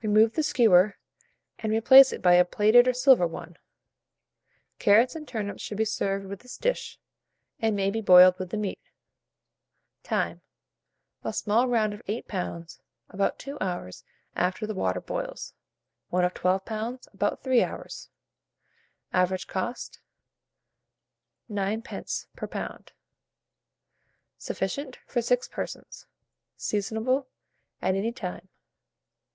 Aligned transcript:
Remove 0.00 0.32
the 0.32 0.42
skewer, 0.42 0.96
and 1.58 1.72
replace 1.74 2.10
it 2.10 2.22
by 2.22 2.32
a 2.36 2.44
plated 2.46 2.88
or 2.88 2.94
silver 2.94 3.26
one. 3.26 3.58
Carrots 4.78 5.14
and 5.14 5.28
turnips 5.28 5.60
should 5.60 5.76
be 5.76 5.84
served 5.84 6.24
with 6.24 6.40
this 6.40 6.56
dish, 6.56 6.98
and 7.60 7.76
may 7.76 7.90
be 7.90 8.00
boiled 8.00 8.38
with 8.38 8.48
the 8.48 8.56
meat. 8.56 8.78
Time. 10.02 10.40
A 11.22 11.34
small 11.34 11.68
round 11.68 11.92
of 11.92 12.00
8 12.06 12.26
lbs., 12.28 12.80
about 13.10 13.38
2 13.38 13.58
hours 13.60 14.04
after 14.34 14.66
the 14.66 14.72
water 14.72 15.02
boils; 15.02 15.52
one 16.08 16.24
of 16.24 16.32
12 16.32 16.64
lbs., 16.64 17.06
about 17.12 17.42
3 17.42 17.62
hours. 17.62 18.08
Average 19.12 19.48
cost, 19.48 20.00
9d. 21.50 22.26
per 22.34 22.46
lb. 22.46 22.88
Sufficient 24.38 24.96
for 25.06 25.20
6 25.20 25.46
persons. 25.48 26.06
Seasonable 26.56 27.26
at 27.82 27.94
any 27.94 28.12
time. 28.12 28.48